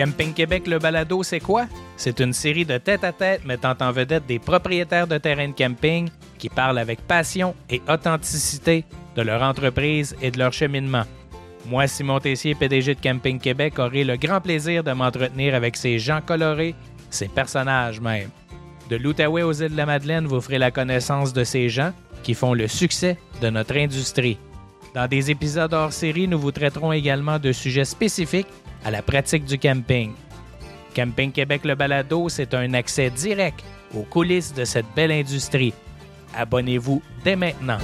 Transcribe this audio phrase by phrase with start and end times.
[0.00, 1.66] Camping Québec Le Balado, c'est quoi?
[1.98, 6.48] C'est une série de tête-à-tête mettant en vedette des propriétaires de terrains de camping qui
[6.48, 11.02] parlent avec passion et authenticité de leur entreprise et de leur cheminement.
[11.66, 15.98] Moi, Simon Tessier, PDG de Camping Québec, aurai le grand plaisir de m'entretenir avec ces
[15.98, 16.74] gens colorés,
[17.10, 18.30] ces personnages même.
[18.88, 21.92] De l'Outaouais aux îles de la Madeleine, vous ferez la connaissance de ces gens
[22.22, 24.38] qui font le succès de notre industrie.
[24.94, 28.48] Dans des épisodes hors série, nous vous traiterons également de sujets spécifiques
[28.84, 30.12] à la pratique du camping.
[30.94, 33.62] Camping Québec Le Balado, c'est un accès direct
[33.94, 35.74] aux coulisses de cette belle industrie.
[36.34, 37.78] Abonnez-vous dès maintenant.